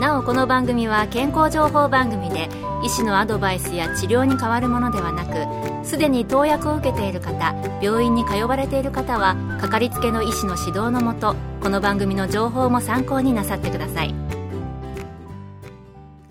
[0.00, 2.48] なおこの番組は健康情報番組で
[2.82, 14.14] 医師のアドバイスや治療に変わるものではなくすでに投薬を受けている方病院に通われている方はかかりつけの医師の指導のもとこの番組の情報も参考になさってください。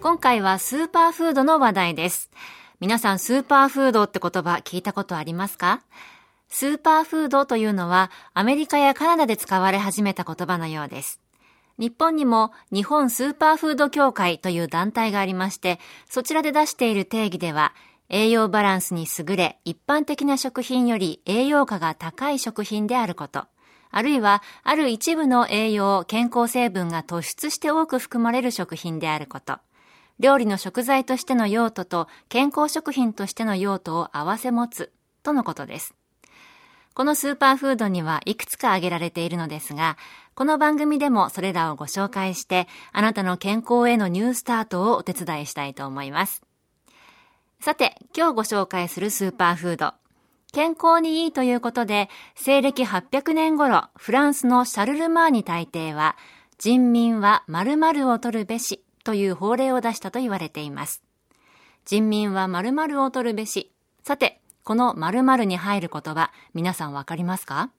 [0.02, 2.32] 今回はスーパーフードの話題です。
[2.80, 5.84] 皆さんスーパーフードって言葉聞いたことありますか？
[6.48, 11.20] スーパーフードというのはアメリカやカナダで使われ始めた言葉のようです。
[11.80, 15.80] 日本にも日本スーパーフード協会という団体がありまして、
[16.10, 17.74] そちらで出している定義では、
[18.10, 23.46] 栄養バランスに優れ、一般的な食品より栄養価が高い食品であること、
[23.92, 29.60] あるいは、ある一部の栄養、健康成分が突出して多く含まれる食品であること、
[30.20, 34.92] 料理の食材としての用途と健康食品としての用途を合わせ持つ、
[35.24, 35.96] とのことです。
[36.94, 39.98] このスーパーフードにはいくつか挙げられているのですが、
[40.36, 46.42] この番組でもそれらをご紹介して、あなたの健康へのニュースタートをお手伝いしたいと思います。
[47.62, 49.94] さて、今日ご紹介するスーパーフード。
[50.52, 56.16] 健康にいいということで、西暦800年頃、フランスのシャルルマーニ大帝は、
[56.58, 61.04] 人民は〇〇を取るべしという法令を出したと言われています。
[61.86, 63.72] 人民は〇〇を取るべし。
[64.04, 67.72] さて、この〇〇に入る言葉、皆さんわかりますか？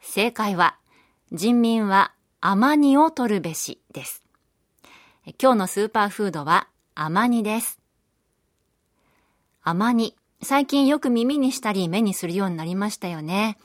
[0.00, 0.78] 正解は、
[1.30, 4.22] 人民は甘煮を取るべしです。
[5.38, 7.78] 今日のスーパーフードは甘煮です。
[9.62, 10.16] 甘煮。
[10.42, 13.58] 最近よく耳にしたり目にするようになりましたよね。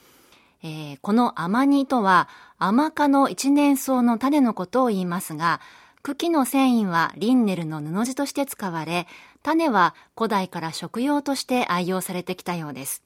[0.62, 2.28] えー、この甘煮とは
[2.58, 5.62] 甘科の一年草の種のことを言いますが、
[6.04, 9.06] 茎の繊維はリンネルの布地として使われ、
[9.42, 13.02] 種は古代から食用として愛用されてきたようです。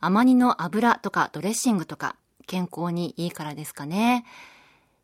[0.00, 2.16] 甘煮の油とかドレッシングとか
[2.46, 4.24] 健康にいいからですかね。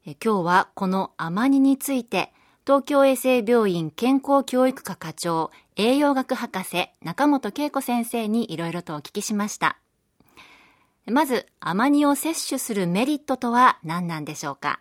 [0.06, 2.32] え今日はこの甘煮について
[2.64, 9.76] 東京衛生病院健康教育科課長栄養学博士中本恵子先生にいろいろとお聞きしました。
[11.04, 14.80] まず甘煮を摂取するメリットとは何なんでしょうか？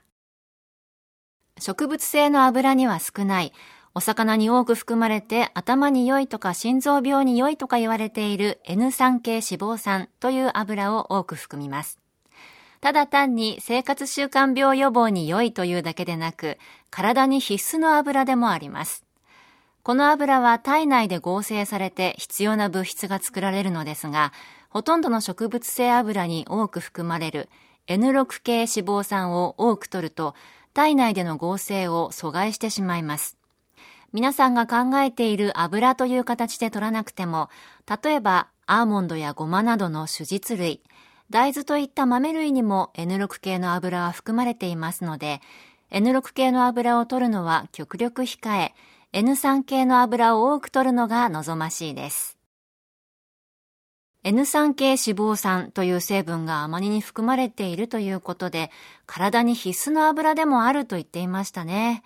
[1.57, 3.53] 植物性の油には少ない、
[3.93, 11.97] お魚に多く含まれて頭に良いとか心臓病に良いとか言われている N3 系脂肪酸という油を多く含みます。
[12.81, 16.57] ただ単に生活習慣病予防に良いというだけでなく、
[16.89, 19.05] 体に必須の油でもあります。
[19.81, 24.33] この油は体内で合成されて必要な物質が作られるのですが、
[24.69, 27.47] ほとんどの植物性油に多く含まれる
[27.87, 30.35] N6 系脂肪酸を多く取ると
[30.75, 33.37] 体内での合成を阻害してしまいます。
[34.11, 37.49] 皆さんが考えている油という形で取らなくても、
[38.03, 40.81] 例えばアーモンドやゴマなどの種実類、
[41.29, 45.39] 大豆といった豆類にも N6 系の油は含まれていますので、
[45.91, 48.73] N6 系の油を取るのは極力控え、
[49.13, 52.34] N3 系の油を多く取るのが望ましいです。
[54.25, 58.71] N3 系脂肪酸という成分が甘煮に含まれているということで、
[59.05, 62.03] 体に必須の油でもあると言っていましたね。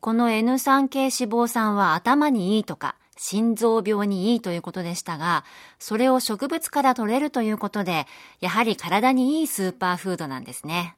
[0.00, 5.44] この N3 系脂肪酸は頭にいいとか、心臓病にいいということでしたが、
[5.80, 8.06] それを植物から取れるということで、
[8.40, 10.96] やはり体にいいスーパーフードなんですね。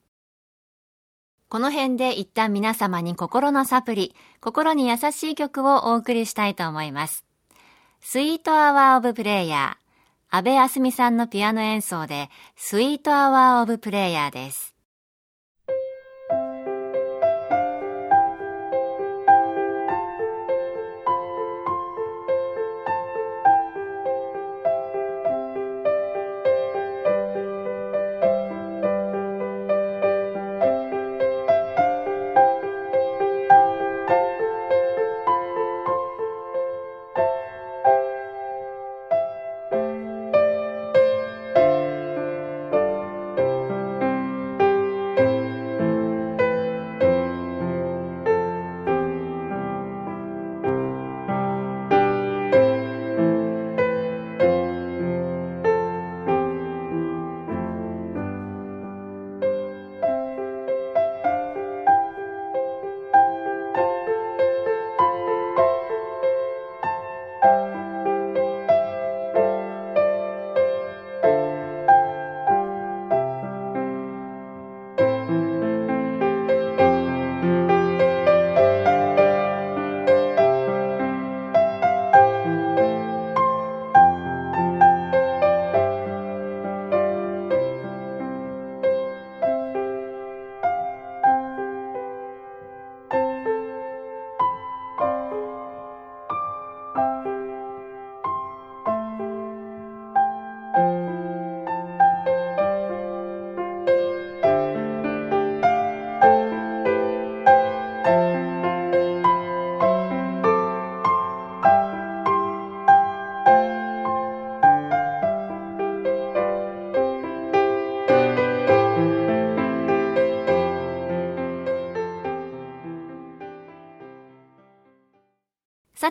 [1.48, 7.24] この辺で一旦皆様に心のサプリ、心に優しい曲をお送りしたいと思います。
[8.02, 9.85] スイートアワーオブプレイヤー。
[10.36, 14.75] 安倍あすみさんのピアノ演奏で、スイートアワーオブプレイヤーです。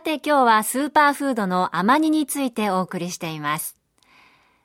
[0.05, 3.75] て今日はスーパーフードのアマニについてお送りしています。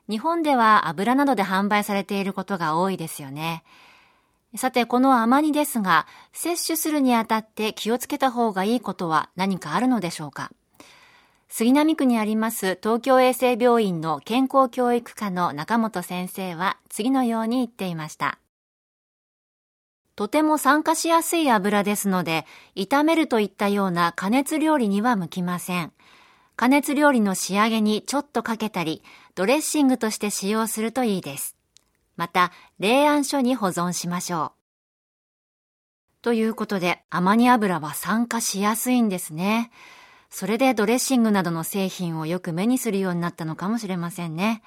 [0.06, 3.64] 日本では油などで販売されていることが多いですよね。
[4.56, 10.50] さて、このアマニですが、摂取するにあたって気をつけた方がいいことは何かあるのでしょうか？
[11.48, 18.38] 杉並区にあります東京衛生病院の健康教育科の中本先生は次のように言っていました。
[20.20, 22.44] とても酸化しやすい油ですので、
[22.76, 25.94] 炒めるといったような加熱料理には向きません。
[26.56, 29.02] 加熱料理の仕上げにちょっとかけたり、
[29.34, 31.56] ドレッシングとして使用するといいです。
[32.19, 34.52] また、冷暗所に保存しましょ
[36.19, 36.20] う。
[36.20, 39.70] ということで、アマニ油は酸化しやすいんですね。
[40.28, 44.62] それでドレッシングなどの製品をよく目にするようになったのかもしれませんね。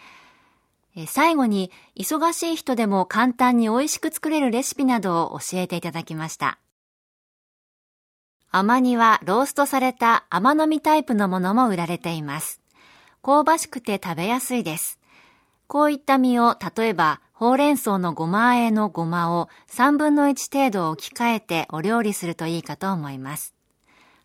[1.07, 6.60] 最後に、忙しい人でも簡単に美味しく作れるレシピなどを教えていただきました。
[8.51, 12.62] 甘煮はローストされた甘飲みタイプのものも売られています。
[13.24, 15.00] 香ばしくて食べやすいです。
[15.66, 23.56] こういった実を例えばほうれん草のごま和えのごまを3分の1程度置き換えてお料理するといいかと思います。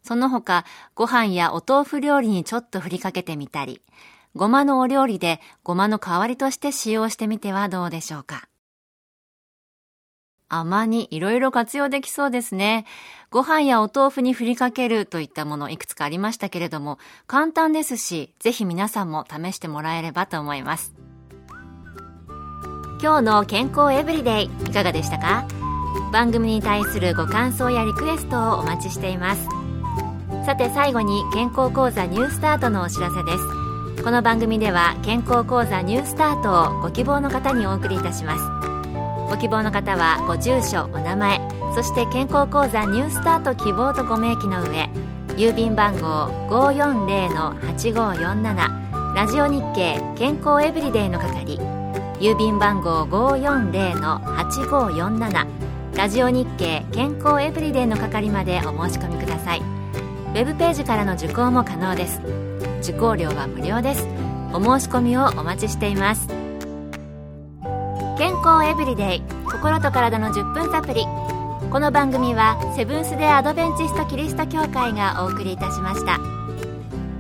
[0.03, 3.81] その他、ご飯やお豆腐料理にちょっと振りかけてみたり、
[4.34, 8.48] ごまのお料理でごまの代わりとして使用してみてはどうでしょうか？
[10.50, 12.86] 甘にいろいろ活用できそうですね。
[13.30, 20.94] ご飯やお豆腐に振りかけるといったものいくつかありましたけれども、簡単ですし、ぜひ皆さんも試してもらえればと思います。
[23.02, 25.46] 今日の健康エブリデイいかがでしたか？
[26.12, 29.46] 番組に対するご感想やリクエストをお待ちしています。
[30.46, 33.57] さて最後に健康講座ニュースタートのお知らせです。
[34.04, 38.44] この番組では健康講座ニュースタートをご希望の方にお送りいたします。
[39.28, 41.38] ご希望の方はご住所お名前
[41.74, 44.88] そして健康講座ニュースタート希望とご明記の上
[45.36, 51.58] 郵便番号540-8547ラジオ日経健康エブリデイの係
[52.20, 55.46] 郵便番号540-8547
[55.96, 59.60] ラジオ日経健康エブリデイの係までお申し込みください。
[59.60, 62.47] ウェブページからの受講も可能です。
[62.82, 64.06] 受講料は無料です。
[64.52, 66.28] お申し込みをお待ちしています。
[68.19, 71.04] 健康エブリデイ心と体の10分サプリ
[71.70, 76.19] この番組はセブンス・デ・アドベンチスト・キリスト教会がお送りいたしました。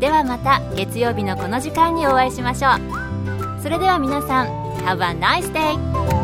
[0.00, 3.62] ではまた月曜日のこの時間にお会いしましょう。
[3.62, 4.46] それでは皆さん
[4.84, 6.17] Have a nice day!